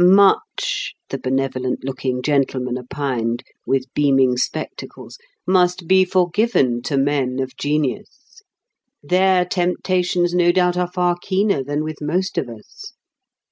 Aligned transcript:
Much, 0.00 0.94
the 1.08 1.18
benevolent 1.18 1.80
looking 1.82 2.22
gentleman 2.22 2.78
opined, 2.78 3.42
with 3.66 3.92
beaming 3.94 4.36
spectacles, 4.36 5.18
must 5.44 5.88
be 5.88 6.04
forgiven 6.04 6.80
to 6.80 6.96
men 6.96 7.40
of 7.40 7.56
genius. 7.56 8.42
Their 9.02 9.44
temptations 9.44 10.32
no 10.34 10.52
doubt 10.52 10.76
are 10.76 10.86
far 10.86 11.16
keener 11.20 11.64
than 11.64 11.82
with 11.82 12.00
most 12.00 12.38
of 12.38 12.48
us. 12.48 12.92